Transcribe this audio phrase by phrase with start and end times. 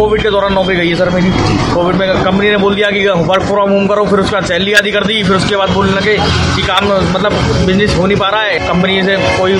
[0.00, 1.30] Covid के दौरान नौकरी गई है सर मेरी।
[1.72, 4.92] कोविड में कंपनी ने बोल दिया कि वर्क फ्रॉम होम करो, फिर उसके सैलरी आदि
[4.92, 6.14] कर दी, फिर उसके बाद बोलने लगे
[6.56, 7.32] कि काम मतलब
[7.66, 9.54] बिज़नेस हो नहीं पा रहा है। कंपनी से कोई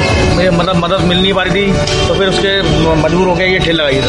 [0.50, 1.72] मतलब मदद मिल नहीं पा रही थी
[2.08, 2.52] तो फिर उसके
[3.02, 4.08] मजबूर हो गया ये ठेल लगाई सर।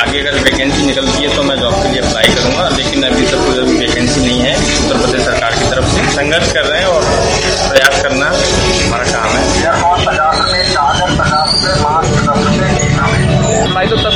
[0.00, 3.46] आगे अगर वैकेंसी निकलती है तो मैं जॉब के लिए अप्लाई करूँगा, लेकिन अभी तक
[3.46, 7.02] कोई वैकेंसी नहीं है। उत्तर प्रदेश सरकार की तरफ़ से संघर्ष कर रहे हैं और
[7.68, 9.42] प्रयास करना हमारा काम है।
[10.06, 10.36] पचास
[11.18, 12.03] पचास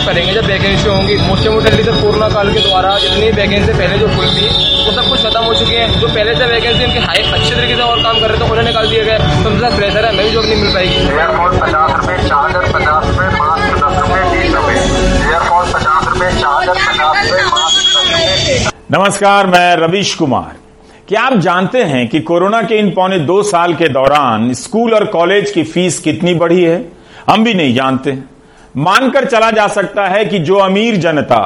[0.09, 4.07] करेंगे जब वैकेंसी होंगी। मोस्टली मोस्टली तो कोरोना काल के द्वारा जितनी वैकेंसी पहले जो
[4.09, 4.47] खुली थी
[4.85, 7.75] वो सब कुछ खत्म हो चुकी है। जो पहले से वैकेंसी उनकी हाई अच्छे तरीके
[7.77, 10.33] से और काम कर रहे थे उन्हें निकाल दिए गए तो उनके प्रेशर है हमें
[10.33, 14.77] जॉब नहीं मिल पाएगी। ईयरफोन पचास रुपए चार्जर पचास रुपए मास्क दस रुपए बीस रुपए।
[15.27, 20.57] ईयरफोन पचास रुपए चार्जर पचास रुपए मास्क नमस्कार मैं रविश कुमार।
[21.09, 25.05] क्या आप जानते हैं कि कोरोना के इन पौने दो साल के दौरान स्कूल और
[25.11, 26.83] कॉलेज की फ़ीस कितनी बढ़ी है?
[27.29, 28.19] हम भी नहीं जानते।
[28.79, 31.41] मानकर चला जा सकता है कि जो अमीर जनता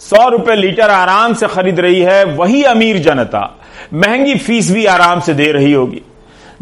[0.00, 3.50] सौ रुपए लीटर आराम से खरीद रही है, वही अमीर जनता।
[3.94, 6.02] महँगी फ़ीस भी आराम से दे रही होगी।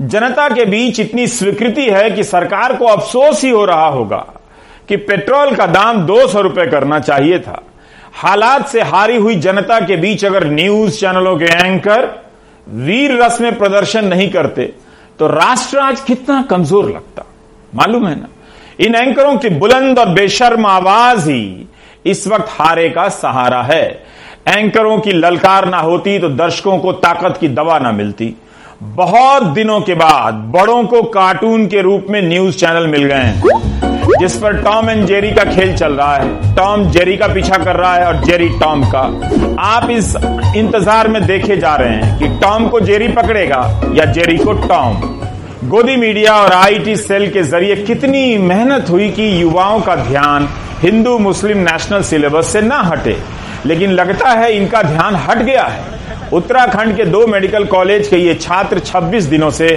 [0.03, 4.25] जनता के बीच इतनी स्वीकृति है कि सरकार को अफसोस ही हो रहा होगा
[4.89, 7.63] कि पेट्रोल का दाम दो सौ रुपए करना चाहिए था।
[8.15, 12.07] हालात से हारी हुई जनता के बीच अगर न्यूज़ चैनलों के एंकर
[12.67, 14.73] वीर रस में प्रदर्शन नहीं करते
[15.19, 17.25] तो राष्ट्र आज कितना कमज़ोर लगता।
[17.73, 18.29] मालूम है ना?
[18.81, 21.69] इन एंकरों की बुलंद और बेशर्म आवाज़ ही
[22.07, 23.85] इस वक्त हारे का सहारा है।
[24.49, 28.35] एंकरों की ललकार ना होती तो दर्शकों को ताकत की दवा ना मिलती।
[28.83, 34.19] बहुत दिनों के बाद बड़ों को कार्टून के रूप में न्यूज़ चैनल मिल गए हैं,
[34.21, 37.77] जिस पर टॉम एंड जेरी का खेल चल रहा है। टॉम जेरी का पीछा कर
[37.77, 39.01] रहा है और जेरी टॉम का।
[39.63, 40.15] आप इस
[40.57, 43.61] इंतज़ार में देखे जा रहे हैं कि टॉम को जेरी पकड़ेगा
[43.95, 44.97] या जेरी को टॉम।
[45.69, 50.49] गोदी मीडिया और आईटी सेल के ज़रिए कितनी मेहनत हुई कि युवाओं का ध्यान
[50.81, 53.17] हिंदू मुस्लिम नेशनल सिलेबस से ना हटे।
[53.67, 55.92] लेकिन लगता है इनका ध्यान हट गया है।
[56.33, 59.69] उत्तराखंड के दो मेडिकल कॉलेज के ये छात्र 26 दिनों से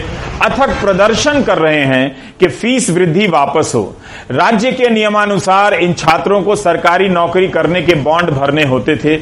[0.43, 3.83] अथक प्रदर्शन कर रहे हैं कि फ़ीस वृद्धि वापस हो।
[4.31, 9.17] राज्य के नियमानुसार इन छात्रों को सरकारी नौकरी करने के बॉन्ड भरने होते थे।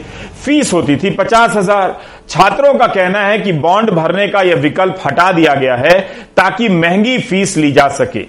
[0.46, 2.00] फ़ीस होती थी पचास हज़ार।
[2.30, 6.00] छात्रों का कहना है कि बॉन्ड भरने का यह विकल्प हटा दिया गया है
[6.38, 8.26] ताकि महँगी फ़ीस ली जा सके।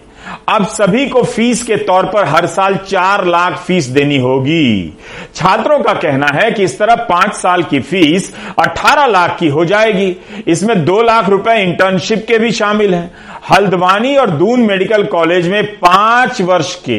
[0.49, 4.97] अब सभी को फ़ीस के तौर पर हर साल चार लाख फ़ीस देनी होगी।
[5.35, 9.65] छात्रों का कहना है कि इस तरह पाँच साल की फ़ीस अठारह लाख की हो
[9.65, 13.11] जाएगी। इसमें दो लाख रुपए इंटर्नशिप के भी शामिल हैं।
[13.51, 16.99] हल्द्वानी और दून मेडिकल कॉलेज में पाँच वर्ष के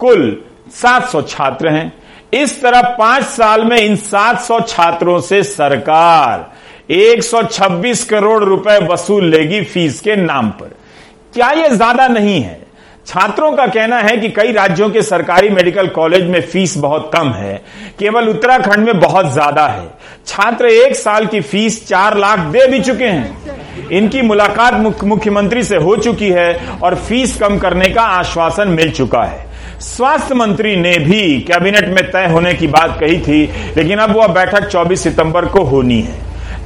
[0.00, 0.36] कुल
[0.72, 1.92] 700 छात्र हैं।
[2.32, 6.50] इस तरह पाँच साल में इन 700 छात्रों से सरकार
[6.92, 10.74] 126 करोड़ रुपए वसूल लेगी फ़ीस के नाम पर।
[11.34, 12.60] क्या यह ज़्यादा नहीं है?
[13.10, 17.30] छात्रों का कहना है कि कई राज्यों के सरकारी मेडिकल कॉलेज में फ़ीस बहुत कम
[17.32, 17.54] है।
[17.98, 19.88] केवल उत्तराखंड में बहुत ज़्यादा है।
[20.26, 25.76] छात्र एक साल की फ़ीस चार लाख दे भी चुके हैं। इनकी मुलाकात मुख्यमंत्री से
[25.76, 29.44] हो चुकी है और फ़ीस कम करने का आश्वासन मिल चुका है।
[29.80, 33.42] स्वास्थ्य मंत्री ने भी कैबिनेट में तय होने की बात कही थी,
[33.76, 36.18] लेकिन अब वह बैठक 24 सितंबर को होनी है।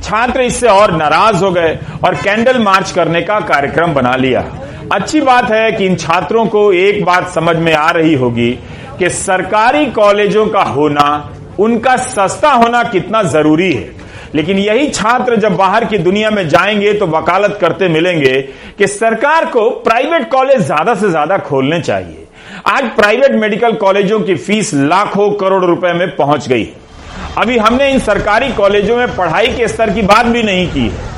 [0.03, 4.45] छात्र इससे और नाराज़ हो गए और कैंडल मार्च करने का कार्यक्रम बना लिया।
[4.93, 8.51] अच्छी बात है कि इन छात्रों को एक बात समझ में आ रही होगी
[8.99, 11.07] कि सरकारी कॉलेजों का होना,
[11.59, 13.93] उनका सस्ता होना कितना ज़रूरी है।
[14.35, 18.35] लेकिन यही छात्र जब बाहर की दुनिया में जाएँगे तो वकालत करते मिलेंगे
[18.79, 22.27] कि सरकार को प्राइवेट कॉलेज ज़्यादा से ज़्यादा खोलने चाहिए।
[22.69, 26.83] आज प्राइवेट मेडिकल कॉलेजों की फ़ीस लाखों करोड़ रुपए में पहुँच गई है।
[27.39, 31.14] अभी हमने इन सरकारी कॉलेजों में पढ़ाई के स्तर की बात भी नहीं की है।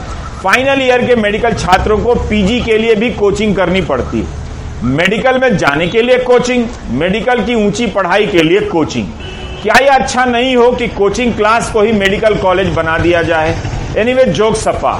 [0.46, 5.38] फाइनल ईयर के मेडिकल छात्रों को पीजी के लिए भी कोचिंग करनी पड़ती है। मेडिकल
[5.38, 9.06] में जाने के लिए कोचिंग मेडिकल की ऊँची पढ़ाई के लिए कोचिंग।
[9.62, 13.56] क्या यह अच्छा नहीं हो कि कोचिंग क्लास को ही मेडिकल कॉलेज बना दिया जाए?
[13.96, 14.92] एनीवे anyway, जोक सफ़ा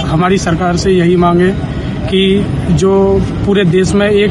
[0.00, 1.52] हमारी सरकार से यही मांगे
[2.12, 2.92] कि जो
[3.46, 4.30] पूरे देश में एक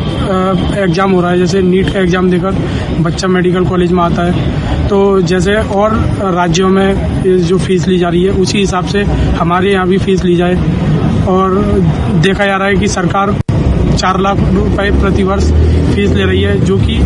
[0.80, 2.56] एग्ज़ाम हो रहा है, जैसे नीट का एग्ज़ाम देकर
[3.02, 5.94] बच्चा मेडिकल कॉलेज में आता है। तो जैसे और
[6.36, 9.04] राज्यों में जो फ़ीस ली जा रही है, उसी हिसाब से
[9.40, 10.56] हमारे यहाँ भी फ़ीस ली जाए।
[11.30, 11.56] और
[12.22, 13.34] देखा जा रहा है कि सरकार
[13.92, 15.52] चार लाख रुपए प्रति वर्ष
[15.94, 16.98] फ़ीस ले रही है, जो कि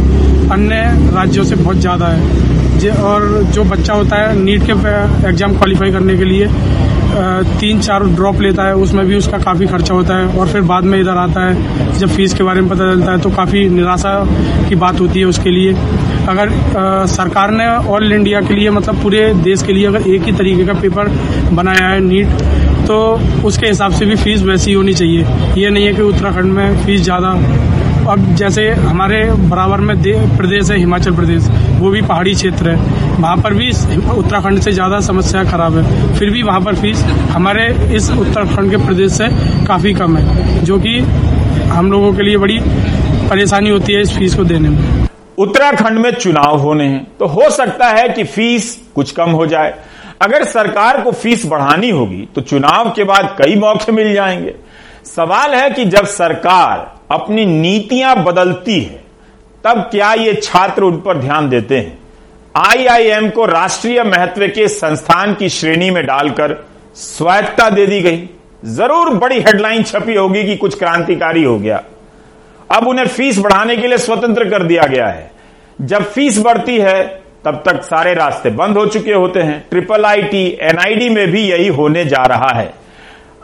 [0.51, 0.81] अन्य
[1.15, 3.21] राज्यों से बहुत ज़्यादा है। और
[3.53, 4.71] जो बच्चा होता है नीट के
[5.27, 6.47] एग्ज़ाम क्वालिफाई करने के लिए
[7.59, 10.83] तीन चार ड्रॉप लेता है उसमें भी उसका काफ़ी खर्चा होता है और फिर बाद
[10.83, 14.13] में इधर आता है। जब फ़ीस के बारे में पता चलता है तो काफ़ी निराशा
[14.69, 15.73] की बात होती है उसके लिए।
[16.29, 20.23] अगर आ, सरकार ने ऑल इंडिया के लिए मतलब पूरे देश के लिए अगर एक
[20.23, 21.09] ही तरीके का पेपर
[21.53, 22.43] बनाया है नीट
[22.87, 22.97] तो
[23.45, 25.25] उसके हिसाब से भी फ़ीस वैसी होनी चाहिए।
[25.57, 27.29] ये नहीं है कि उत्तराखंड में फ़ीस ज़्यादा।
[28.11, 29.95] अब जैसे हमारे बराबर में
[30.37, 31.47] प्रदेश है हिमाचल प्रदेश
[31.79, 33.69] वो भी पहाड़ी क्षेत्र है। वहाँ पर भी
[34.11, 38.77] उत्तराखंड से ज़्यादा समस्या खराब है। फिर भी वहाँ पर फ़ीस हमारे इस उत्तराखंड के
[38.77, 39.27] प्रदेश से
[39.67, 40.97] काफ़ी कम है, जो कि
[41.69, 42.59] हम लोगों के लिए बड़ी
[43.29, 45.07] परेशानी होती है इस फ़ीस को देने में।
[45.37, 49.73] उत्तराखंड में चुनाव होने हैं तो हो सकता है कि फ़ीस कुछ कम हो जाए।
[50.21, 54.55] अगर सरकार को फ़ीस बढ़ानी होगी तो चुनाव के बाद कई मौके मिल जाएँगे।
[55.05, 59.03] सवाल है कि जब सरकार अपनी नीतियाँ बदलती है,
[59.63, 61.97] तब क्या ये छात्र उन पर ध्यान देते हैं?
[62.55, 66.55] आईआईएम को राष्ट्रीय महत्व के संस्थान की श्रेणी में डालकर
[66.95, 68.29] स्वायत्ता दे दी गई।
[68.65, 71.83] ज़रूर बड़ी हेडलाइन छपी होगी कि कुछ क्रांतिकारी हो गया।
[72.69, 75.31] अब उन्हें फ़ीस बढ़ाने के लिए स्वतंत्र कर दिया गया है।
[75.81, 77.03] जब फ़ीस बढ़ती है,
[77.45, 81.67] तब तक सारे रास्ते बंद हो चुके होते हैं। ट्रिपल आईटी एनआईडी में भी यही
[81.67, 82.73] होने जा रहा है।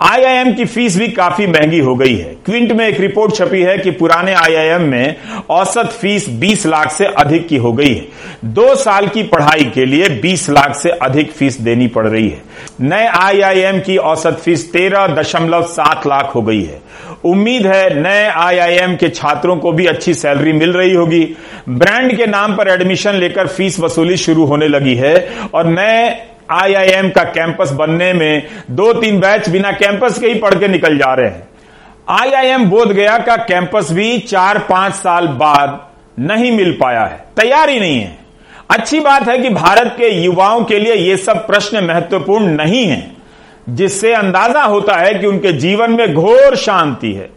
[0.02, 3.78] आईआईएम की फ़ीस भी काफ़ी महँगी हो गई है। क्विंट में एक रिपोर्ट छपी है
[3.78, 5.16] कि पुराने आईआईएम में
[5.50, 8.08] औसत फ़ीस 20 लाख से अधिक की हो गई है।
[8.46, 12.42] दो साल की पढ़ाई के लिए 20 लाख से अधिक फ़ीस देनी पड़ रही है।
[12.82, 16.82] नए आईआईएम की औसत फ़ीस तेरह दशमलव सात लाख हो गई है।
[17.26, 21.24] उम्मीद है नए आईआईएम के छात्रों को भी अच्छी सैलरी मिल रही होगी।
[21.70, 25.16] ब्रांड के नाम पर एडमिशन लेकर फ़ीस वसूली शुरू होने लगी है
[25.54, 26.10] और नए
[26.52, 30.98] आईआईएम का कैंपस बनने में दो तीन बैच बिना कैंपस के ही पढ़ के निकल
[30.98, 31.48] जा रहे हैं।
[32.10, 35.80] आईआईएम बोध गया का कैंपस भी चार पाँच साल बाद
[36.20, 38.20] नहीं मिल पाया है। तैयारी नहीं है।
[38.70, 43.12] अच्छी बात है कि भारत के युवाओं के लिए ये सब प्रश्न महत्वपूर्ण नहीं है,
[43.70, 47.30] जिससे अंदाज़ा होता है कि उनके जीवन में घोर शांति है।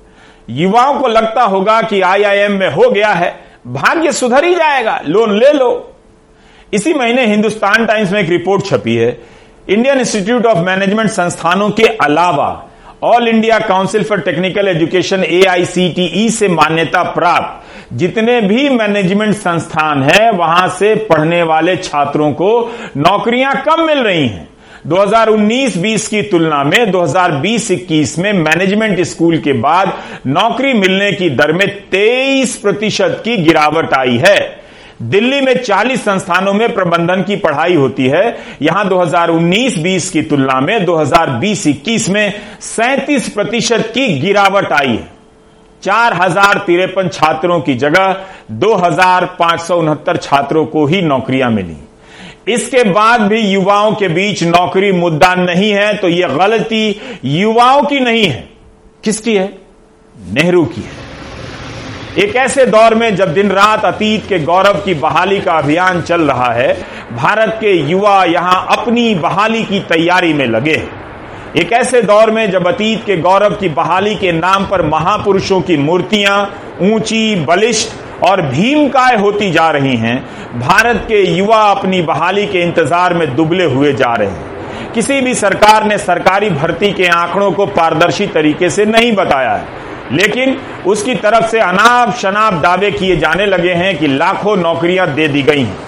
[0.50, 3.34] युवाओं को लगता होगा कि आईआईएम में हो गया है,
[3.66, 5.93] भाग्य सुधर ही जाएगा, लोन ले लो।
[6.74, 9.18] इसी महीने हिंदुस्तान टाइम्स में एक रिपोर्ट छपी है।
[9.68, 12.48] इंडियन इंस्टीट्यूट ऑफ़ मैनेजमेंट संस्थानों के अलावा
[13.02, 20.30] All India Council for Technical Education AICTE से मान्यता प्राप्त जितने भी मैनेजमेंट संस्थान हैं,
[20.30, 22.50] वहाँ से पढ़ने वाले छात्रों को
[22.96, 24.48] नौकरियाँ कम मिल रही हैं।
[24.86, 29.92] 2019-20 की तुलना में 2020-21 में मैनेजमेंट स्कूल के बाद
[30.26, 34.63] नौकरी मिलने की दर में 23 प्रतिशत की गिरावट आई है।
[35.02, 38.24] दिल्ली में 40 संस्थानों में प्रबंधन की पढ़ाई होती है।
[38.62, 42.32] यहाँ 2019-20 की तुलना में 2020-21 में
[42.62, 45.12] 37 प्रतिशत की गिरावट आई है।
[45.82, 51.50] चार हज़ार तिरपन छात्रों की जगह दो हज़ार पाँच सौ उनहत्तर छात्रों को ही नौकरियाँ
[51.50, 51.76] मिली।
[52.48, 58.00] इसके बाद भी युवाओं के बीच नौकरी मुद्दा नहीं है तो यह गलती युवाओं की
[58.00, 58.48] नहीं है।
[59.04, 59.46] किसकी है?
[60.32, 61.03] नेहरू की है।
[62.14, 66.20] एक ऐसे दौर में जब दिन रात अतीत के गौरव की बहाली का अभियान चल
[66.22, 66.72] रहा है,
[67.12, 70.82] भारत के युवा यहाँ अपनी बहाली की तैयारी में लगे
[71.56, 75.76] एक ऐसे दौर में जब अतीत के गौरव की बहाली के नाम पर महापुरुषों की
[75.76, 76.38] मूर्तियाँ
[76.82, 80.18] ऊँची, बलिष्ठ और भीमकाय होती जा रही हैं,
[80.60, 85.34] भारत के युवा अपनी बहाली के इंतज़ार में दुबले हुए जा रहे हैं। किसी भी
[85.34, 90.56] सरकार ने सरकारी भर्ती के आंकड़ों को पारदर्शी तरीके से नहीं बताया है। लेकिन
[90.86, 95.42] उसकी तरफ़ से अनाप शनाप दावे किए जाने लगे हैं कि लाखों नौकरियाँ दे दी
[95.42, 95.78] गई हैं।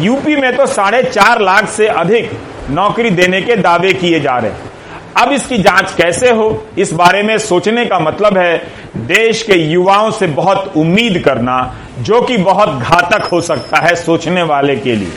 [0.00, 2.30] यूपी में तो साढ़े चार लाख से अधिक
[2.70, 4.68] नौकरी देने के दावे किए जा रहे हैं।
[5.16, 8.62] अब इसकी जाँच कैसे हो, इस बारे में सोचने का मतलब है
[8.96, 14.42] देश के युवाओं से बहुत उम्मीद करना, जो कि बहुत घातक हो सकता है सोचने
[14.42, 15.12] वाले के लिए।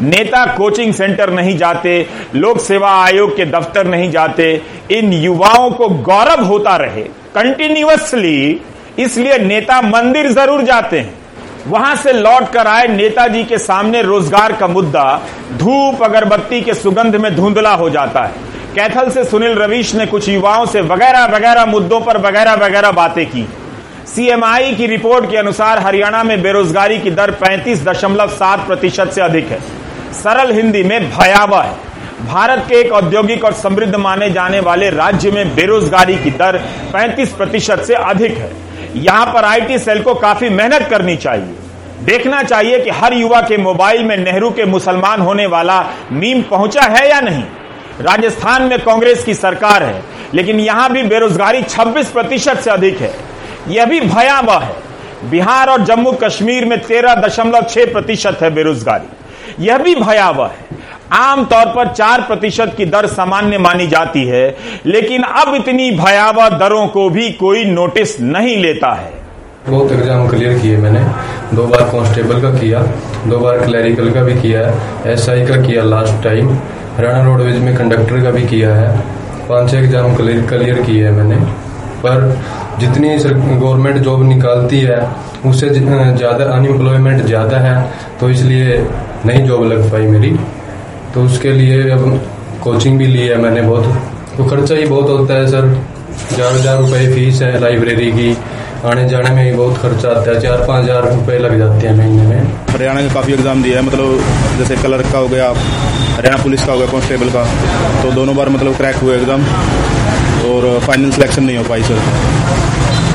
[0.00, 5.88] नेता कोचिंग सेंटर नहीं जाते, लोक सेवा आयोग के दफ्तर नहीं जाते, इन युवाओं को
[5.88, 8.60] गौरव होता रहे। कंटिन्यूसली
[8.98, 11.14] इसलिए नेता मंदिर ज़रूर जाते हैं।
[11.66, 15.04] वहाँ से लौट कर आए नेताजी के सामने रोज़गार का मुद्दा,
[15.52, 20.28] धूप, अगरबत्ती के सुगंध में धुंधला हो जाता है। कैथल से सुनील रवीश ने कुछ
[20.28, 23.46] युवाओं से वगैरह वगैरह मुद्दों पर वगैरह वगैरह बातें की।
[24.06, 29.20] सीएमआई की रिपोर्ट के अनुसार हरियाणा में बेरोजगारी की दर पैंतीस दशमलव सात प्रतिशत से
[29.20, 29.60] अधिक है।
[30.14, 31.91] सरल हिंदी में भयावह है।
[32.22, 36.58] भारत के एक औद्योगिक और समृद्ध माने जाने वाले राज्य में बेरोजगारी की दर
[36.92, 38.50] 35 प्रतिशत से अधिक है।
[38.96, 41.54] यहाँ पर आईटी सेल को काफ़ी मेहनत करनी चाहिए।
[42.04, 45.80] देखना चाहिए कि हर युवा के मोबाइल में नेहरू के मुसलमान होने वाला
[46.12, 47.42] मीम पहुँचा है या नहीं।
[48.00, 50.02] राजस्थान में कांग्रेस की सरकार है,
[50.34, 53.14] लेकिन यहाँ भी बेरोजगारी 26 प्रतिशत से अधिक है।
[53.68, 54.76] यह भी भयावह है।
[55.30, 60.80] बिहार और जम्मू कश्मीर में तेरह दशमलव छह प्रतिशत है बेरोजगारी। यह भी भयावह है।
[61.14, 64.44] आमतौर पर चार प्रतिशत की दर सामान्य मानी जाती है,
[64.86, 69.10] लेकिन अब इतनी भयावह दरों को भी कोई नोटिस नहीं लेता है।
[69.66, 71.00] बहुत एग्ज़ाम क्लियर किए मैंने।
[71.56, 72.82] दो बार कांस्टेबल का किया,
[73.26, 76.48] दो बार क्लैरिकल का भी किया है एसआई का किया लास्ट टाइम
[76.96, 78.96] हरियाणा रोडवेज़ में कंडक्टर का भी किया है।
[79.48, 81.36] पाँच छः एग्ज़ाम क्लियर किए हैं मैंने।
[82.02, 82.40] पर
[82.80, 85.00] जितनी गवर्नमेंट जॉब निकालती है,
[85.46, 87.76] उससे ज़्यादा अनएम्प्लॉयमेंट ज़्यादा है
[88.20, 88.78] तो इसलिए
[89.26, 90.34] नहीं जॉब लग पाई मेरी।
[91.14, 92.02] तो उसके लिए अब
[92.62, 93.84] कोचिंग भी ली है मैंने बहुत।
[94.36, 95.64] तो खर्चा ही बहुत होता है सर।
[96.32, 98.36] हज़ार हज़ार रुपये फ़ीस है लाइब्रेरी की।
[98.84, 101.96] आने जाने में भी बहुत खर्चा आता है। चार पाँच हज़ार रुपये लग जाते हैं
[101.96, 105.48] महीने में। हरियाणा के काफ़ी एग्ज़ाम दिया है। मतलब जैसे क्लर्क का हो गया
[106.16, 107.44] हरियाणा पुलिस का हो गया कांस्टेबल का।
[108.02, 109.44] तो दोनों बार मतलब क्रैक हुए एग्ज़ाम
[110.50, 112.00] और फाइनल सिलेक्शन नहीं हो पाई सर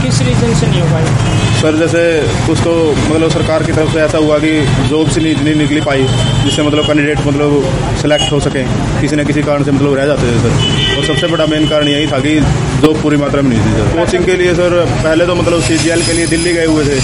[0.04, 1.37] किस रीजन से नहीं हो पाई?
[1.58, 2.02] सर जैसे
[2.48, 4.50] कुछ तो मतलब सरकार की तरफ़ से ऐसा हुआ कि
[4.90, 6.04] जॉब से नहीं निकली पाई,
[6.44, 8.64] जिससे मतलब कैंडिडेट मतलब सेलेक्ट हो सके,
[9.02, 11.88] किसी न किसी कारण से मतलब रह जाते थे सर और सबसे बड़ा मेन कारण
[11.88, 12.40] यही था कि
[12.84, 16.06] जॉब पूरी मात्रा में नहीं थी सर कोचिंग के लिए सर पहले तो मतलब सीजीएल
[16.06, 17.00] के लिए दिल्ली गए हुए थे।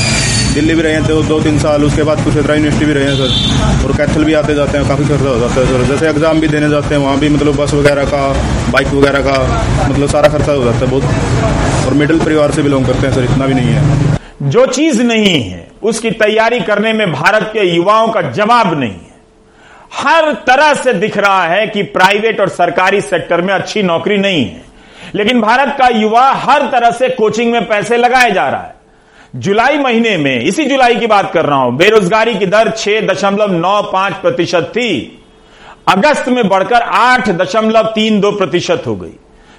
[0.53, 3.85] दिल्ली भी रहे थे दो तीन साल, उसके बाद कुशेत्रा यूनिवर्सिटी भी रहे हैं सर
[3.85, 6.47] और कैथल भी आते जाते हैं, काफ़ी खर्चा हो जाता है सर जैसे एग्ज़ाम भी
[6.47, 8.27] देने जाते हैं, वहाँ भी मतलब बस वगैरह का
[8.71, 9.37] बाइक वगैरह का
[9.89, 13.23] मतलब सारा खर्चा हो जाता है बहुत। और मिडिल परिवार से बिलोंग करते हैं सर
[13.23, 18.07] इतना भी नहीं है। जो चीज़ नहीं है, उसकी तैयारी करने में भारत के युवाओं
[18.07, 19.13] का जवाब नहीं है।
[19.93, 24.45] हर तरह से दिख रहा है कि प्राइवेट और सरकारी सेक्टर में अच्छी नौकरी नहीं
[24.45, 24.63] है।
[25.15, 28.75] लेकिन भारत का युवा हर तरह से कोचिंग में पैसे लगाए जा रहा है।
[29.35, 33.51] जुलाई महीने में, इसी जुलाई की बात कर रहा हूँ, बेरोजगारी की दर छह दशमलव
[33.51, 35.23] नौ पाँच प्रतिशत थी।
[35.87, 39.13] अगस्त में बढ़कर आठ दशमलव तीन दो प्रतिशत हो गई।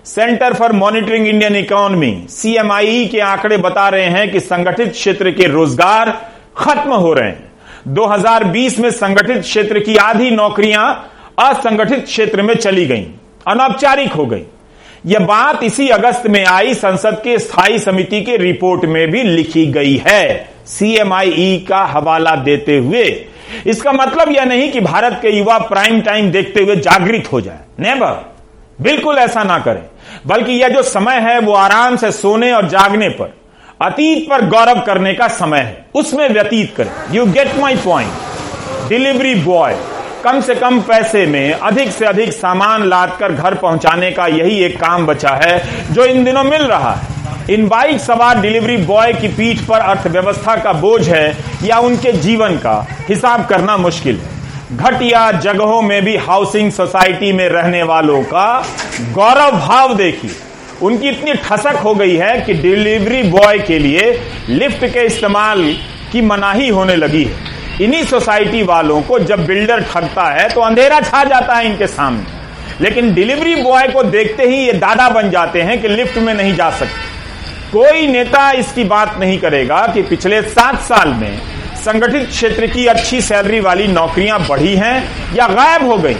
[0.06, 5.46] Centre for Monitoring Indian Economy CMIE के आंकड़े बता रहे हैं कि संगठित क्षेत्र के
[5.49, 6.11] रोज़गार
[6.56, 10.88] खत्म हो रहे हैं। 2020 में संगठित क्षेत्र की आधी नौकरियाँ
[11.40, 13.06] असंगठित क्षेत्र में चली गईं,
[13.46, 14.42] अनौपचारिक हो गई।
[15.06, 19.66] यह बात इसी अगस्त में आई संसद के स्थायी समिति के रिपोर्ट में भी लिखी
[19.66, 23.04] गई है सीएमआई का हवाला देते हुए।
[23.66, 27.61] इसका मतलब यह नहीं कि भारत के युवा प्राइम टाइम देखते हुए जागृत हो जाए।
[27.80, 28.25] नेबर
[28.78, 29.82] बिल्कुल ऐसा ना करें।
[30.26, 33.35] बल्कि यह जो समय है, वो आराम से सोने और जागने पर।
[33.83, 39.35] अतीत पर गौरव करने का समय है। उसमें व्यतीत करें। You get my point delivery
[39.35, 39.76] boy
[40.25, 44.62] कम से कम पैसे में अधिक से अधिक सामान लाद कर घर पहुँचाने का यही
[44.64, 45.64] एक काम बचा है,
[45.95, 50.57] जो इन दिनों मिल रहा है। इन बाइक सवार डिलीवरी बॉय की पीठ पर अर्थव्यवस्था
[50.57, 54.34] का बोझ है या उनके जीवन का, हिसाब करना मुश्किल है।
[54.73, 58.47] घटिया जगहों में भी हाउसिंग सोसाइटी में रहने वालों का
[59.12, 60.30] गौरव भाव देखिए
[60.83, 64.11] उनकी इतनी ठसक हो गई है कि डिलीवरी बॉय के लिए
[64.49, 65.62] लिफ्ट के इस्तेमाल
[66.12, 71.00] की मनाही होने लगी है। इन्हीं सोसाइटी वालों को जब बिल्डर ठगता है तो अंधेरा
[71.00, 75.62] छा जाता है इनके सामने। लेकिन डिलीवरी बॉय को देखते ही ये दादा बन जाते
[75.62, 77.12] हैं कि लिफ्ट में नहीं जा सकते।
[77.73, 81.40] कोई नेता इसकी बात नहीं करेगा कि पिछले सात साल में
[81.85, 86.17] संगठित क्षेत्र की अच्छी सैलरी वाली नौकरियाँ बढ़ी हैं या गायब हो गई,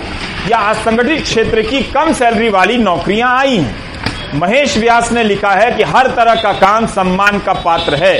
[0.49, 5.71] या असंगठित क्षेत्र की कम सैलरी वाली नौकरियाँ आई हैं। महेश व्यास ने लिखा है
[5.73, 8.19] कि हर तरह का काम सम्मान का पात्र है,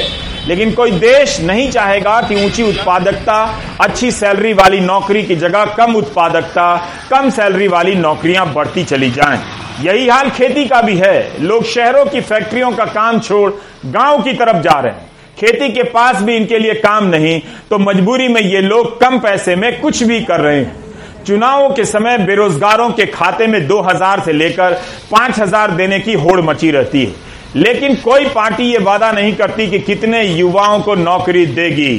[0.49, 3.39] लेकिन कोई देश नहीं चाहेगा कि ऊँची उत्पादकता,
[3.81, 6.75] अच्छी सैलरी वाली नौकरी की जगह कम उत्पादकता,
[7.11, 9.41] कम सैलरी वाली नौकरियाँ बढ़ती चली जाएँ।
[9.83, 13.51] यही हाल खेती का भी है। लोग शहरों की फैक्ट्रियों का काम छोड़
[13.87, 15.04] गाँव की तरफ़ जा रहे हैं।
[15.39, 19.57] खेती के पास भी इनके लिए काम नहीं तो मजबूरी में ये लोग कम पैसे
[19.57, 24.33] में कुछ भी कर रहे हैं। चुनावों के समय बेरोजगारों के खाते में 2000 से
[24.33, 24.75] लेकर
[25.13, 27.13] 5000 देने की होड़ मची रहती है।
[27.57, 31.97] लेकिन कोई पार्टी ये वादा नहीं करती कि कितने युवाओं को नौकरी देगी।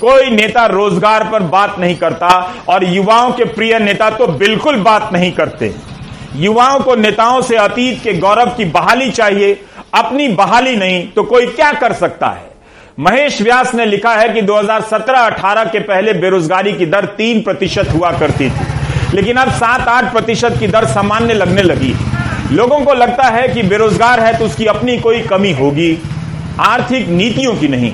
[0.00, 2.28] कोई नेता रोज़गार पर बात नहीं करता
[2.68, 5.74] और युवाओं के प्रिय नेता तो बिल्कुल बात नहीं करते।
[6.36, 9.58] युवाओं को नेताओं से अतीत के गौरव की बहाली चाहिए,
[9.94, 12.46] अपनी बहाली नहीं तो कोई क्या कर सकता है?
[12.98, 18.10] महेश व्यास ने लिखा है कि 2017-18 के पहले बेरोजगारी की दर तीन प्रतिशत हुआ
[18.12, 21.94] करती थी। लेकिन अब सात आठ प्रतिशत की दर सामान्य लगने लगी।
[22.52, 25.98] लोगों को लगता है कि बेरोजगार है तो उसकी अपनी कोई कमी होगी।
[26.60, 27.92] आर्थिक नीतियों की नहीं।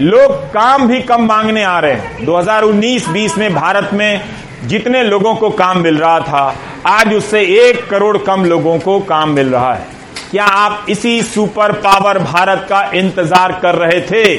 [0.00, 4.20] लोग काम भी कम मांगने आ रहे हैं। 2019-20 में भारत में
[4.64, 9.30] जितने लोगों को काम मिल रहा था, आज उससे एक करोड़ कम लोगों को काम
[9.30, 9.97] मिल रहा है।
[10.30, 14.36] क्या आप इसी सुपर पावर भारत का इंतज़ार कर रहे थे?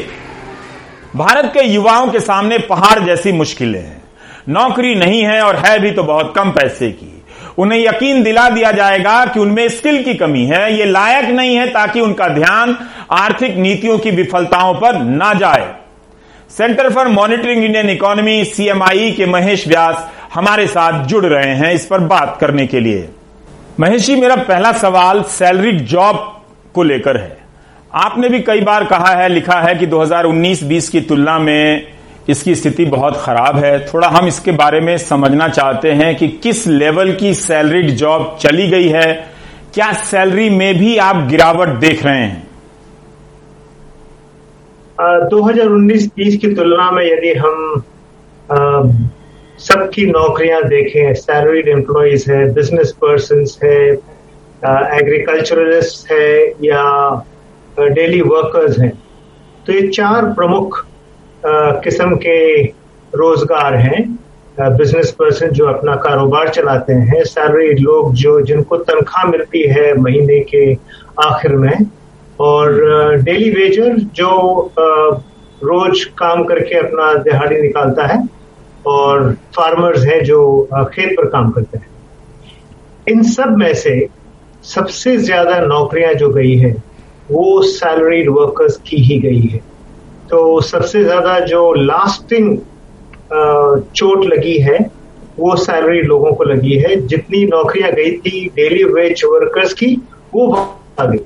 [1.16, 4.02] भारत के युवाओं के सामने पहाड़ जैसी मुश्किलें हैं।
[4.50, 7.24] नौकरी नहीं है और है भी तो बहुत कम पैसे की।
[7.58, 11.68] उन्हें यकीन दिला दिया जाएगा कि उनमें स्किल की कमी है। ये लायक नहीं है
[11.68, 12.78] ताकि उनका ध्यान
[13.12, 15.74] आर्थिक नीतियों की विफलताओं पर ना जाए।
[16.58, 21.86] Centre for Monitoring Indian Economy, CMIE के महेश व्यास हमारे साथ जुड़ रहे हैं इस
[21.86, 23.10] पर बात करने के लिए।
[23.80, 26.16] महेश जी मेरा पहला सवाल सैलरी जॉब
[26.76, 27.38] को लेकर है।
[27.94, 31.88] आपने भी कई बार कहा है, लिखा है कि 2019-20 की तुलना में
[32.30, 36.66] इसकी स्थिति बहुत खराब है। थोड़ा हम इसके बारे में समझना चाहते हैं कि किस
[36.68, 39.14] लेवल की सैलरीड जॉब चली गई है।
[39.74, 42.48] क्या सैलरी में भी आप गिरावट देख रहे हैं?
[45.30, 49.09] दो हज़ार उन्नीस बीस की तुलना में यदि हम
[49.60, 53.80] सबकी नौकरियाँ देखें सैलरीड एम्प्लॉयज़ है बिज़नेस पर्सन है
[54.98, 56.30] एग्रीकल्चरलिस्ट है
[56.64, 56.84] या
[57.80, 58.92] डेली वर्कर्स हैं।
[59.66, 60.86] तो ये चार प्रमुख
[61.84, 62.40] किस्म के
[63.14, 64.02] रोज़गार हैं।
[64.78, 70.40] बिज़नेस पर्सन जो अपना कारोबार चलाते हैं सैलरी लोग जो, जिनको तनख्वाह मिलती है महीने
[70.50, 70.74] के
[71.26, 71.78] आखिर में।
[72.40, 74.32] और डेली वेजर जो
[75.64, 78.20] रोज काम करके अपना दिहाड़ी निकालता है।
[78.90, 80.40] और फार्मर्स हैं जो
[80.94, 81.88] खेत पर काम करते हैं।
[83.08, 84.08] इन सब में से
[84.64, 86.72] सबसे ज़्यादा नौकरियाँ जो गई है,
[87.32, 89.60] वो सैलरीड वर्कर्स की ही गई है।
[90.30, 92.58] तो सबसे ज़्यादा जो लास्टिंग
[93.96, 94.80] चोट लगी है,
[95.40, 99.96] वो सैलरी लोगों को लगी है। जितनी नौकरियाँ गई थी डेली वेज वर्कर्स की,
[100.36, 100.52] वो
[101.00, 101.20] आ गई।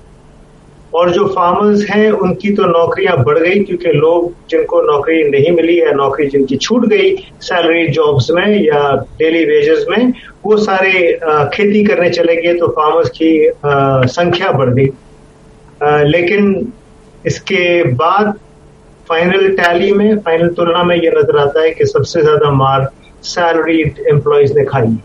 [0.95, 5.79] और जो फार्मर्स हैं, उनकी तो नौकरियाँ बढ़ गई, क्योंकि लोग जिनको नौकरी नहीं मिली
[5.79, 8.81] या नौकरी जिनकी छूट गई सैलरी जॉब्स में या
[9.19, 10.13] डेली वेजेस में,
[10.45, 10.91] वो सारे
[11.53, 13.31] खेती करने चले गए तो फार्मर्स की
[14.13, 14.89] संख्या बढ़ गई।
[16.07, 16.71] लेकिन
[17.25, 18.33] इसके बाद
[19.09, 22.87] फाइनल टैली में फाइनल तुलना में ये नज़र आता है कि सबसे ज़्यादा मार
[23.25, 24.95] सैलरी एम्प्लॉयज़ ने खाई।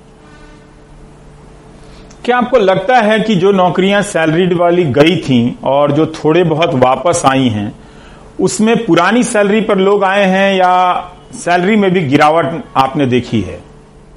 [2.25, 6.75] क्या आपको लगता है कि जो नौकरियाँ सैलरीड वाली गई थी और जो थोड़े बहुत
[6.75, 7.72] वापस आई हैं
[8.40, 10.72] उसमें पुरानी सैलरी पर लोग आए हैं या
[11.34, 13.58] सैलरी में भी गिरावट आपने देखी है?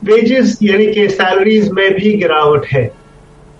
[0.04, 2.84] वेजेस यानी कि सैलरीज में भी गिरावट है।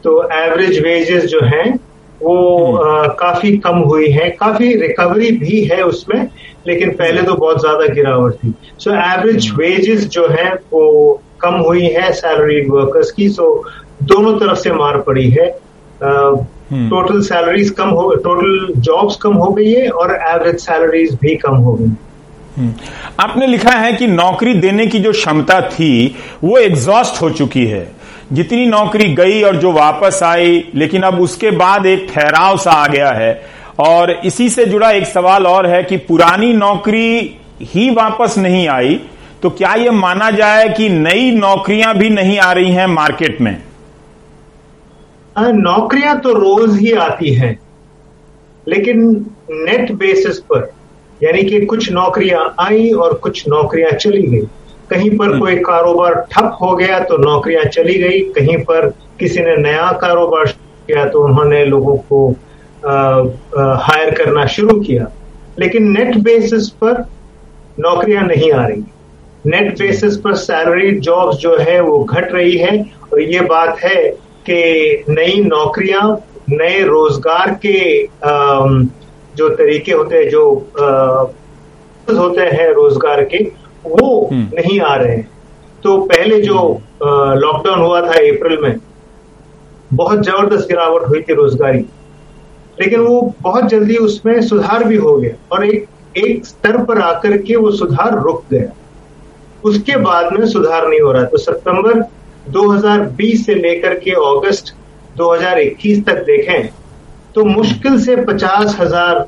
[0.04, 1.74] तो एवरेज वेजेस जो हैं
[2.22, 6.28] वो आ, काफ़ी कम हुई है काफ़ी रिकवरी भी है उसमें
[6.68, 11.86] लेकिन पहले तो बहुत ज़्यादा गिरावट थी। सो एवरेज वेजेस जो है वो कम हुई
[11.88, 13.54] है सैलरी वर्कर्स की सो
[14.04, 15.50] दोनों तरफ़ से मार पड़ी है।
[16.02, 21.56] टोटल सैलरीज कम हो टोटल जॉब्स कम हो गई है और एवरेज सैलरीज भी कम
[21.56, 21.92] हो गई।
[22.58, 22.74] हम्म।
[23.20, 27.88] आपने लिखा है कि नौकरी देने की जो क्षमता थी वो एग्जॉस्ट हो चुकी है।
[28.34, 32.88] जितनी नौकरी गई और जो वापस आई लेकिन अब उसके बाद एक ठहराव सा आ
[32.88, 33.34] गया है।
[33.80, 39.00] और इसी से जुड़ा एक सवाल और है कि पुरानी नौकरी ही वापस नहीं आई
[39.44, 43.64] तो क्या यह माना जाए कि नई नौकरियाँ भी नहीं आ रही हैं मार्केट में?
[45.38, 47.60] नौकरियाँ तो रोज ही आती हैं
[48.68, 50.72] लेकिन नेट बेसिस पर
[51.24, 54.46] यानी कि कुछ नौकरियाँ आई और कुछ नौकरियाँ चली गई।
[54.90, 58.88] कहीं पर हम्म। कोई कारोबार ठप हो गया तो नौकरियाँ चली गई कहीं पर
[59.20, 60.46] किसी ने नया कारोबार
[60.88, 62.36] किया तो उन्होंने लोगों को
[62.88, 65.12] आ, आ, हायर करना शुरू किया।
[65.60, 67.06] लेकिन नेट बेसिस पर
[67.80, 68.84] नौकरियाँ नहीं आ रही।
[69.46, 72.80] नेट बेसिस पर सैलरी जॉब्स जो है वो घट रही है
[73.14, 74.04] और ये बात है
[74.50, 76.04] कि नई नौकरियाँ
[76.50, 78.04] नए रोज़गार के
[79.38, 80.44] जो तरीके होते हैं जो
[82.10, 83.44] होते हैं रोज़गार के
[83.86, 85.30] वो हम्म। नहीं आ रहे हैं।
[85.84, 86.58] तो पहले जो
[87.04, 88.76] लॉकडाउन हुआ था अप्रैल में
[89.94, 91.80] बहुत ज़बरदस्त गिरावट हुई थी रोजगारी।
[92.80, 97.38] लेकिन वो बहुत जल्दी उसमें सुधार भी हो गया और एक एक स्तर पर आकर
[97.38, 98.72] के वो सुधार रुक गया।
[99.64, 102.02] उसके बाद में सुधार नहीं हो रहा। तो सितंबर
[102.52, 104.74] 2020 से लेकर के अगस्त
[105.18, 106.70] 2021 तक देखें
[107.36, 109.26] तो मुश्किल से पचास हज़ार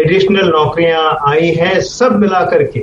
[0.00, 2.82] एडिशनल नौकरियाँ आई हैं, सब मिला करके।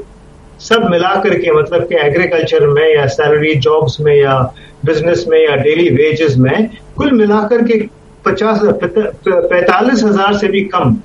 [0.60, 4.36] सब मिलाकर के मतलब कि एग्रीकल्चर में या सैलरी जॉब्स में या
[4.86, 7.78] बिज़नेस में या डेली वेजेस में कुल मिलाकर के
[8.26, 10.96] पचास पैतालीस हज़ार से भी कम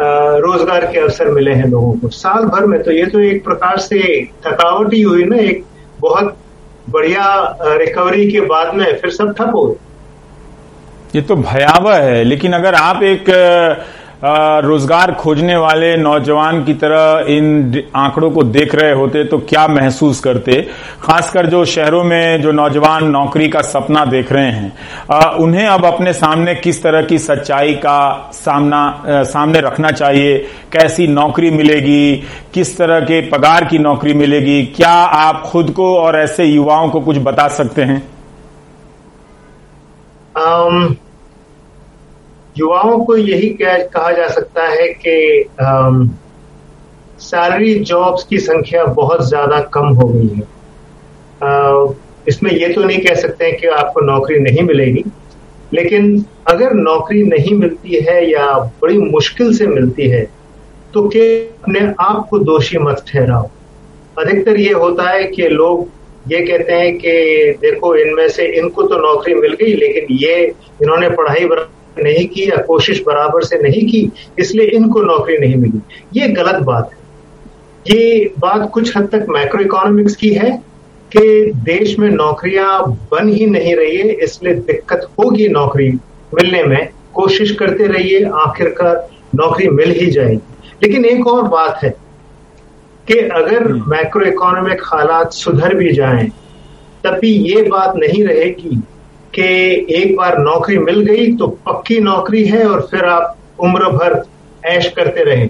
[0.00, 3.78] रोज़गार के अवसर मिले हैं लोगों को। साल भर में तो ये तो एक प्रकार
[3.80, 3.98] से
[4.46, 5.64] थकावट ही हुई ना, एक
[6.00, 6.36] बहुत
[6.90, 9.76] बढ़िया रिकवरी के बाद में फिर सब ठप हो
[11.14, 13.30] ये तो भयावह है, लेकिन अगर आप एक
[14.22, 20.20] रोज़गार खोजने वाले नौजवान की तरह इन आंकड़ों को देख रहे होते तो क्या महसूस
[20.20, 20.60] करते?
[21.02, 26.12] खासकर जो शहरों में जो नौजवान नौकरी का सपना देख रहे हैं। उन्हें अब अपने
[26.12, 30.38] सामने किस तरह की सच्चाई का सामना सामने रखना चाहिए?
[30.72, 32.16] कैसी नौकरी मिलेगी?
[32.54, 34.62] किस तरह के पगार की नौकरी मिलेगी?
[34.66, 38.02] क्या आप खुद को और ऐसे युवाओं को कुछ बता सकते हैं?
[40.36, 40.94] Um...
[42.60, 45.16] युवाओं को यही कहा जा सकता है कि
[47.22, 50.42] सैलरी जॉब्स की संख्या बहुत ज़्यादा कम हो गई है।
[51.42, 51.92] आ,
[52.28, 55.04] इसमें ये तो नहीं कह सकते हैं कि आपको नौकरी नहीं मिलेगी
[55.74, 58.46] लेकिन अगर नौकरी नहीं मिलती है या
[58.82, 60.22] बड़ी मुश्किल से मिलती है
[60.94, 63.48] तो के अपने आप को दोषी मत ठहराओ।
[64.18, 65.88] अधिकतर ये होता है कि लोग
[66.28, 67.12] ये कहते हैं कि
[67.60, 70.34] देखो इनमें से इनको तो नौकरी मिल गई लेकिन ये
[70.82, 75.56] इन्होंने पढ़ाई बराबर नहीं की या कोशिश बराबर से नहीं की इसलिए इनको नौकरी नहीं
[75.56, 75.80] मिली।
[76.14, 76.98] ये गलत बात है।
[77.86, 80.50] ये बात कुछ हद तक माइक्रो इकोनॉमिक्स की है
[81.12, 82.80] कि देश में नौकरियाँ
[83.12, 85.90] बन ही नहीं रही है इसलिए दिक्कत होगी नौकरी
[86.34, 90.40] मिलने में। कोशिश करते रहिए आखिरकार नौकरी मिल ही जाएगी।
[90.82, 91.90] लेकिन एक और बात है
[93.06, 96.28] कि अगर माइक्रो इकोनॉमिक हालात सुधर भी जाएँ
[97.04, 98.76] तब भी ये बात नहीं रहेगी
[99.34, 99.44] कि
[99.96, 104.22] एक बार नौकरी मिल गई तो पक्की नौकरी है और फिर आप उम्र भर
[104.66, 105.48] ऐश करते रहे।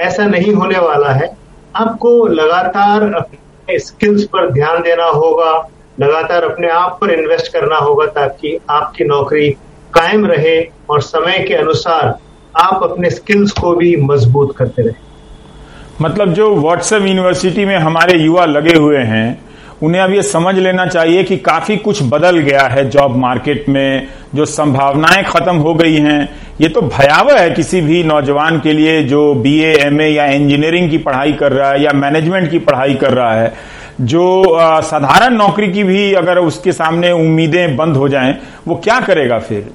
[0.00, 1.36] ऐसा नहीं होने वाला है।
[1.76, 5.52] आपको लगातार अपने स्किल्स पर ध्यान देना होगा,
[6.00, 9.50] लगातार अपने आप पर इन्वेस्ट करना होगा ताकि आपकी नौकरी
[9.94, 10.60] कायम रहे
[10.90, 12.18] और समय के अनुसार
[12.60, 15.04] आप अपने स्किल्स को भी मज़बूत करते रहे।
[16.02, 19.45] मतलब जो व्हाट्सएप यूनिवर्सिटी में हमारे युवा लगे हुए हैं
[19.82, 24.08] उन्हें अब ये समझ लेना चाहिए कि काफ़ी कुछ बदल गया है जॉब मार्केट में,
[24.34, 26.28] जो संभावनाएँ खत्म हो गई हैं।
[26.60, 30.98] ये तो भयावह है किसी भी नौजवान के लिए जो बीए एमए या इंजीनियरिंग की
[30.98, 33.52] पढ़ाई कर रहा है या मैनेजमेंट की पढ़ाई कर रहा है।
[34.02, 34.22] जो
[34.82, 38.34] साधारण नौकरी की भी अगर उसके सामने उम्मीदें बंद हो जाएँ,
[38.68, 39.70] वो क्या करेगा फिर?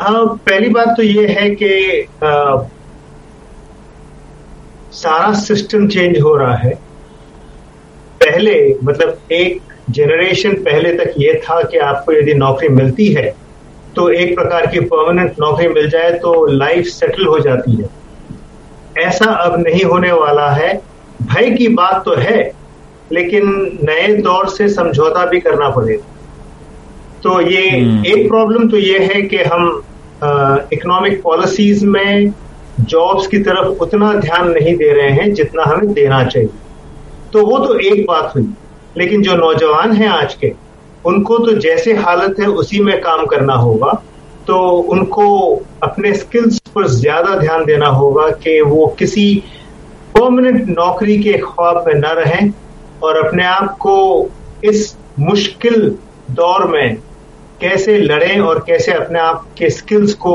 [0.00, 2.06] हाँ पहली बात तो ये है कि
[4.92, 6.72] सारा सिस्टम चेंज हो रहा है।
[8.40, 13.34] पहले मतलब एक जनरेशन पहले तक ये था कि आपको यदि नौकरी मिलती है
[13.96, 17.88] तो एक प्रकार की परमानेंट नौकरी मिल जाए तो लाइफ सेटल हो जाती है।
[18.98, 20.72] ऐसा अब नहीं होने वाला है।
[21.22, 22.52] भय की बात तो है
[23.12, 23.50] लेकिन
[23.82, 26.04] नए दौर से समझौता भी करना पड़ेगा।
[27.22, 27.64] तो ये
[28.12, 29.66] एक प्रॉब्लम तो ये है कि हम
[30.72, 32.32] इकोनॉमिक पॉलिसीज़ में
[32.80, 36.48] जॉब्स की तरफ़ उतना ध्यान नहीं दे रहे हैं जितना हमें देना चाहिए।
[37.32, 38.48] तो वो तो एक बात हुई
[38.98, 40.52] लेकिन जो नौजवान हैं आज के,
[41.06, 43.92] उनको तो जैसे हालत है, उसी में काम करना होगा।
[44.46, 44.58] तो
[44.92, 45.26] उनको
[45.82, 49.34] अपने स्किल्स पर ज़्यादा ध्यान देना होगा कि वो किसी
[50.14, 52.52] परमानेंट नौकरी के ख्वाब में न रहें
[53.02, 53.96] और अपने आप को
[54.64, 55.96] इस मुश्किल
[56.30, 56.96] दौर में
[57.60, 60.34] कैसे लड़ें और कैसे अपने आप के स्किल्स को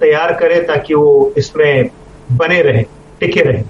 [0.00, 1.90] तैयार करें ताकि वो इसमें
[2.32, 2.84] बने रहें,
[3.20, 3.64] टिके रहें।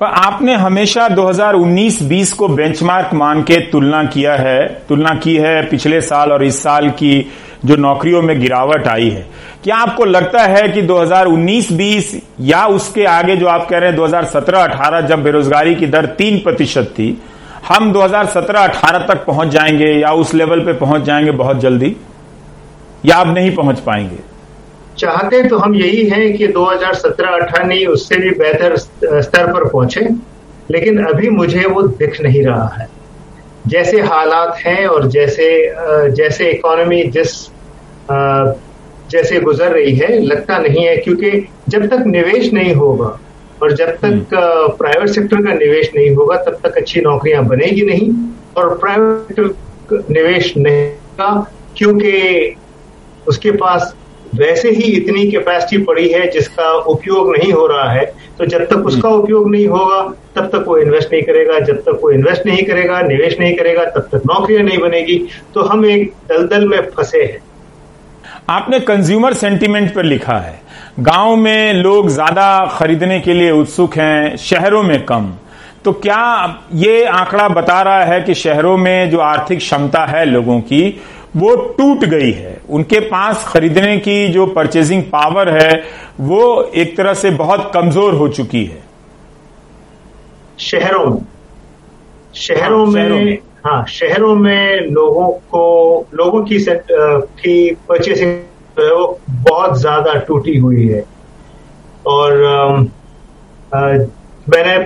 [0.00, 6.00] पर आपने हमेशा 2019-20 को बेंचमार्क मान के तुलना किया है, तुलना की है पिछले
[6.00, 7.32] साल और इस साल की
[7.64, 9.26] जो नौकरियों में गिरावट आई है।
[9.64, 15.00] क्या आपको लगता है कि 2019-20 या उसके आगे जो आप कह रहे हैं 2017-18
[15.00, 17.22] जब बेरोजगारी की दर तीन प्रतिशत थी,
[17.68, 21.96] हम 2017-18 तक पहुँच जाएँगे या उस लेवल पे पहुँच जाएँगे बहुत जल्दी?
[23.04, 24.27] या आप नहीं पहुँच पाएँगे?
[24.98, 30.00] चाहते तो हम यही हैं कि 2017-18 नहीं उससे भी बेहतर स्तर पर पहुँचे
[30.70, 32.88] लेकिन अभी मुझे वो दिख नहीं रहा है।
[33.66, 35.48] जैसे हालात हैं और जैसे
[36.12, 37.32] जैसे इकोनॉमी जिस
[39.10, 41.30] जैसे गुजर रही है लगता नहीं है क्योंकि
[41.68, 43.18] जब तक निवेश नहीं होगा
[43.62, 44.34] और जब तक
[44.78, 48.10] प्राइवेट सेक्टर का निवेश नहीं होगा तब तक अच्छी नौकरियाँ बनेगी नहीं
[48.56, 49.40] और प्राइवेट
[50.10, 52.56] निवेश नहीं होगा क्योंकि
[53.26, 53.94] उसके पास
[54.34, 58.04] वैसे ही इतनी कैपेसिटी पड़ी है जिसका उपयोग नहीं हो रहा है
[58.38, 60.00] तो जब तक उसका उपयोग नहीं होगा
[60.36, 63.84] तब तक वो इन्वेस्ट नहीं करेगा। जब तक वो इन्वेस्ट नहीं करेगा निवेश नहीं करेगा
[63.86, 65.18] तब तक नौकरियाँ नहीं बनेगी।
[65.54, 67.40] तो हम एक दलदल में फंसे हैं।
[68.50, 70.60] आपने कंज्यूमर सेंटीमेंट पर लिखा है।
[71.00, 75.32] गाँव में लोग ज़्यादा खरीदने के लिए उत्सुक हैं शहरों में कम।
[75.84, 80.60] तो क्या ये आंकड़ा बता रहा है कि शहरों में जो आर्थिक क्षमता है लोगों
[80.62, 81.00] की
[81.36, 85.82] वो टूट गई है। उनके पास खरीदने की जो परचेजिंग पावर है
[86.20, 88.82] वो एक तरह से बहुत कमज़ोर हो चुकी है।
[90.60, 91.20] शहरों में।
[92.36, 95.64] शहरों हाँ, में हाँ शहरों में लोगों को
[96.14, 98.38] लोगों की की परचेसिंग
[99.28, 101.04] बहुत ज़्यादा टूटी हुई है।
[102.06, 102.44] और
[103.74, 103.78] आ,
[104.48, 104.78] मैंने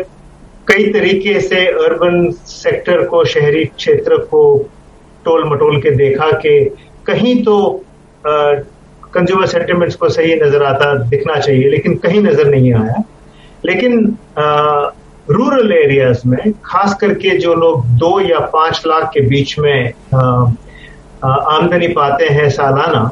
[0.68, 4.42] कई तरीके से अर्बन सेक्टर को शहरी क्षेत्र को
[5.24, 6.58] टोल मटोल के देखा कि
[7.06, 7.54] कहीं तो
[8.24, 13.02] कंज्यूमर सेंटिमेंट्स को सही नज़र आता दिखना चाहिए लेकिन कहीं नज़र नहीं आया।
[13.64, 14.16] लेकिन
[15.30, 19.92] रूरल एरियाज़ में खास करके जो लोग दो या पाँच लाख के बीच में
[21.24, 23.10] आमदनी पाते हैं सालाना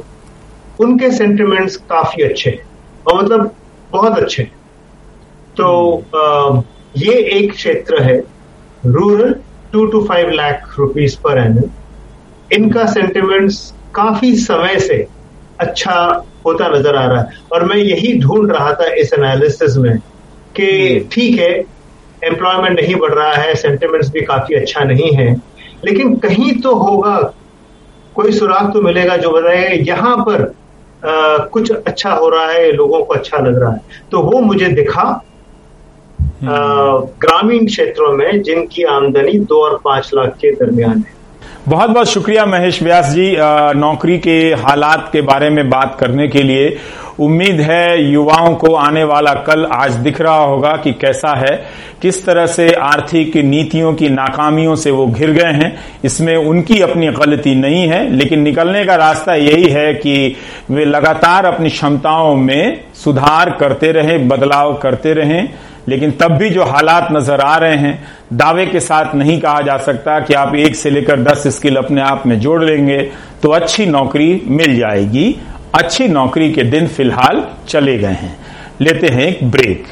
[0.80, 2.64] उनके सेंटिमेंट्स काफ़ी अच्छे हैं
[3.06, 3.54] और मतलब
[3.90, 4.52] बहुत अच्छे हैं।
[5.56, 5.68] तो
[6.16, 6.62] आ,
[6.96, 8.16] ये एक क्षेत्र है
[8.86, 9.34] rural
[9.72, 11.68] two two five lakh rupees per annum
[12.52, 15.06] इनका सेंटिमेंट्स काफ़ी समय से
[15.60, 15.94] अच्छा
[16.46, 19.98] होता नज़र आ रहा है। और मैं यही ढूंढ रहा था इस एनालिसिस में
[20.56, 20.68] कि
[21.12, 21.50] ठीक है
[22.22, 25.34] एम्प्लॉयमेंट नहीं बढ़ रहा है सेंटिमेंट्स भी काफ़ी अच्छा नहीं है
[25.84, 27.16] लेकिन कहीं तो होगा
[28.14, 30.42] कोई सुराग तो मिलेगा जो बताएगा यहाँ पर
[31.02, 34.68] आ, कुछ अच्छा हो रहा है लोगों को अच्छा लग रहा है। तो वो मुझे
[34.70, 35.04] दिखा
[36.42, 41.18] ग्रामीण क्षेत्रों में जिनकी आमदनी दो और पाँच लाख के दरमियान है।
[41.68, 43.24] बहुत बहुत शुक्रिया महेश व्यास जी
[43.78, 46.76] नौकरी के हालात के बारे में बात करने के लिए।
[47.20, 51.54] उम्मीद है युवाओं को आने वाला कल आज दिख रहा होगा कि कैसा है,
[52.02, 55.72] किस तरह से आर्थिक नीतियों की नाकामियों से वो घिर गए हैं।
[56.04, 60.36] इसमें उनकी अपनी गलती नहीं है, लेकिन निकलने का रास्ता यही है कि
[60.70, 65.48] वे लगातार अपनी क्षमताओं में सुधार करते रहें, बदलाव करते रहें।
[65.90, 69.76] लेकिन तब भी जो हालात नज़र आ रहे हैं, दावे के साथ नहीं कहा जा
[69.78, 72.98] सकता कि आप एक से लेकर दस स्किल अपने आप में जोड़ लेंगे
[73.42, 75.34] तो अच्छी नौकरी मिल जाएगी।
[75.74, 78.36] अच्छी नौकरी के दिन फ़िलहाल चले गए हैं।
[78.80, 79.86] लेते हैं एक ब्रेक।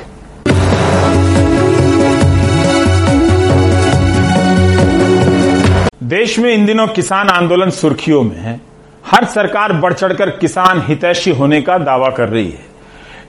[6.04, 8.60] देश में इन दिनों किसान आंदोलन सुर्खियों में है।
[9.04, 12.66] हर सरकार बढ़ चढ़कर किसान हितैषी होने का दावा कर रही है।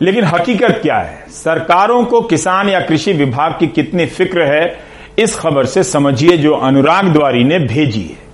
[0.02, 1.26] लेकिन हकीकत क्या है?
[1.30, 4.80] सरकारों को किसान या कृषि विभाग की कितनी फ़िक्र है,
[5.20, 8.30] इस खबर से समझिए जो अनुराग द्वारी ने भेजी है।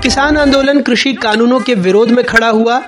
[0.00, 2.82] किसान आंदोलन कृषि कानूनों के विरोध में खड़ा हुआ।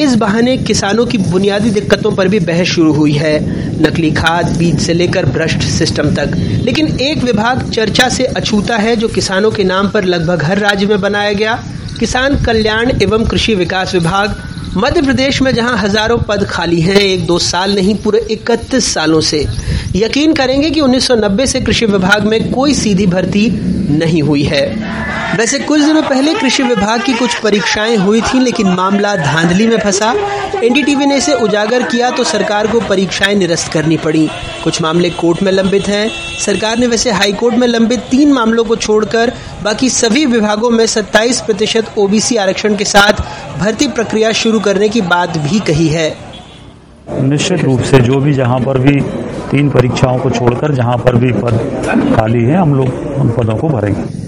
[0.00, 3.38] इस बहाने किसानों की बुनियादी दिक्कतों पर भी बहस शुरू हुई है।
[3.82, 8.96] नकली खाद, बीज से लेकर भ्रष्ट सिस्टम तक। लेकिन एक विभाग चर्चा से अछूता है
[8.96, 11.64] जो किसानों के नाम पर लगभग हर राज्य में बनाया गया।
[12.00, 14.42] किसान कल्याण एवं कृषि विकास विभाग,
[14.76, 19.20] मध्य प्रदेश में जहाँ हज़ारों पद खाली हैं, एक दो साल नहीं, पूरे इकतीस सालों
[19.20, 19.46] से।
[19.96, 23.50] यकीन करेंगे कि 1990 से कृषि विभाग में कोई सीधी भर्ती
[23.98, 24.64] नहीं हुई है।
[25.38, 29.78] वैसे कुछ दिनों पहले कृषि विभाग की कुछ परीक्षाएँ हुई थी, लेकिन मामला धांधली में
[29.78, 30.14] फंसा।
[30.64, 34.28] एनडीटीवी ने इसे उजागर किया तो सरकार को परीक्षाएँ निरस्त करनी पड़ी।
[34.64, 36.08] कुछ मामले कोर्ट में लंबित हैं।
[36.40, 39.32] सरकार ने वैसे हाईकोर्ट में लंबित तीन मामलों को छोड़कर
[39.64, 43.22] बाकी सभी विभागों में 27 प्रतिशत ओबीसी आरक्षण के साथ
[43.58, 46.14] भर्ती प्रक्रिया शुरू करने की बात भी कही है।
[47.22, 49.00] निश्चित रूप से जो भी जहाँ पर भी
[49.50, 53.68] तीन परीक्षाओं को छोड़कर जहाँ पर भी पद खाली है, हम लोग उन पदों को
[53.68, 54.25] भरेंगे।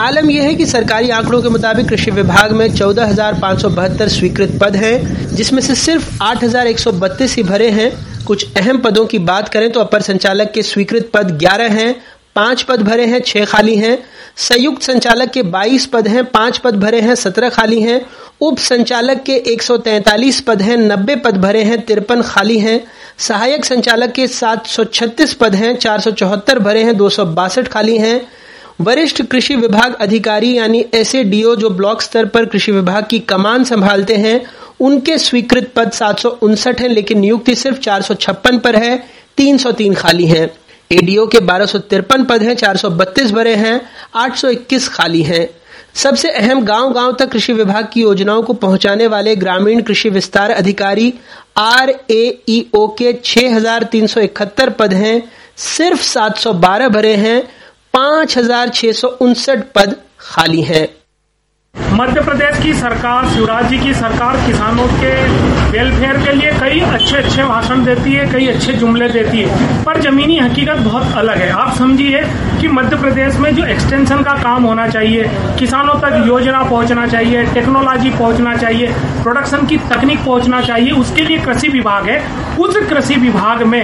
[0.00, 5.34] आलम यह है कि सरकारी आंकड़ों के मुताबिक कृषि विभाग में चौदह स्वीकृत पद हैं,
[5.34, 7.90] जिसमें से सिर्फ़ आठ हज़ार एक सौ बत्तीस ही भरे हैं।
[8.26, 11.94] कुछ अहम पदों की बात करें तो अपर संचालक के स्वीकृत पद 11 हैं,
[12.36, 13.98] पाँच पद भरे हैं, छह खाली हैं।
[14.38, 18.00] संयुक्त संचालक के 22 पद हैं, पाँच पद भरे हैं, सत्रह खाली हैं।
[18.40, 22.82] उप संचालक के 143 पद हैं, नब्बे पद भरे हैं, तिरपन खाली हैं।
[23.18, 27.98] सहायक संचालक के 736 पद हैं, चार सौ चौहत्तर भरे हैं, दो सौ बासठ खाली
[27.98, 28.20] हैं।
[28.80, 31.12] वरिष्ठ कृषि विभाग अधिकारी यानी एस
[31.58, 34.40] जो ब्लॉक स्तर पर कृषि विभाग की कमान संभालते हैं
[34.80, 39.02] उनके स्वीकृत पद सात है लेकिन नियुक्ति सिर्फ़ चार सौ छप्पन पर है
[39.38, 40.50] 303 खाली हैं।
[40.90, 43.80] एडीओ के बारह सौ तिरपन पद हैं 432 भरे हैं
[44.16, 45.48] 821 खाली हैं।
[45.94, 51.12] सबसे अहम गांव-गांव तक कृषि विभाग की योजनाओं को पहुँचाने वाले ग्रामीण कृषि विस्तार अधिकारी
[51.56, 57.42] आर ए ओ के 6,371 पद हैं सिर्फ़ 712 भरे हैं
[57.94, 60.88] पाँच हज़ार छह सौ उनसठ पद खाली हैं।
[61.94, 65.10] मध्य प्रदेश की सरकार, शिवराज जी की सरकार किसानों के
[65.70, 70.00] वेलफेयर के लिए कई अच्छे अच्छे भाषण देती है, कई अच्छे जुमले देती है, पर
[70.00, 72.22] जमीनी हकीकत बहुत अलग है। आप समझिए
[72.60, 75.24] कि मध्य प्रदेश में जो एक्सटेंशन का काम होना चाहिए,
[75.58, 81.38] किसानों तक योजना पहुँचना चाहिए टेक्नोलॉजी पहुँचना चाहिए प्रोडक्शन की तकनीक पहुँचना चाहिए, उसके लिए
[81.38, 82.20] कृषि विभाग है।
[82.58, 83.82] उस कृषि विभाग में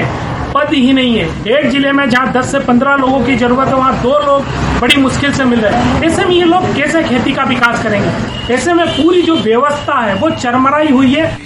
[0.52, 3.74] पद ही नहीं है। एक ज़िले में जहाँ 10 से 15 लोगों की ज़रूरत है
[3.74, 4.44] वहाँ दो लोग
[4.80, 8.54] बड़ी मुश्किल से मिल रहे हैं। ऐसे में ये लोग कैसे खेती का विकास करेंगे?
[8.54, 11.36] ऐसे में पूरी जो व्यवस्था है वो चरमराई हुई है।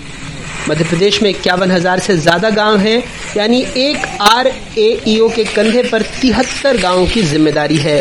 [0.68, 3.02] मध्य प्रदेश में इक्यावन हज़ार से ज़्यादा गाँव हैं
[3.36, 4.90] यानी एक आर ए
[5.36, 8.00] के कंधे पर तिहत्तर गाँवों की ज़िम्मेदारी है।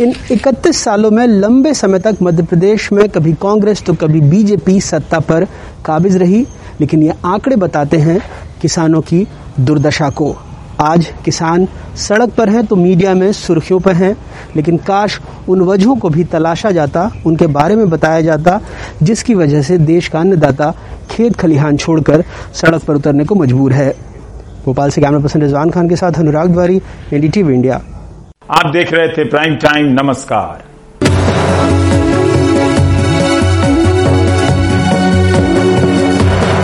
[0.00, 4.80] इन 31 सालों में लंबे समय तक मध्य प्रदेश में कभी कांग्रेस तो कभी बीजेपी
[4.80, 5.44] सत्ता पर
[5.86, 6.44] काबिज रही।
[6.80, 8.20] लेकिन ये आंकड़े बताते हैं
[8.62, 9.26] किसानों की
[9.60, 10.36] दुर्दशा को।
[10.80, 14.16] आज किसान सड़क पर हैं तो मीडिया में सुर्खियों पर हैं,
[14.56, 18.60] लेकिन काश उन वजहों को भी तलाशा जाता, उनके बारे में बताया जाता,
[19.02, 20.72] जिसकी वजह से देश का अन्नदाता
[21.10, 23.94] खेत खलिहान छोड़कर सड़क पर उतरने को मजबूर है।
[24.64, 27.80] भोपाल से कैमरा पर्सन रिजवान खान के साथ अनुराग द्वारी एनडीटीवी इंडिया।
[28.50, 30.62] आप देख रहे थे प्राइम टाइम, नमस्कार।